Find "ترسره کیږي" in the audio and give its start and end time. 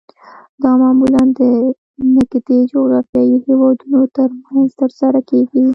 4.81-5.61